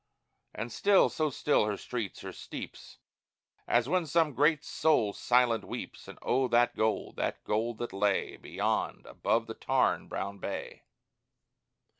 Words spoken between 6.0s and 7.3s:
And oh, that gold,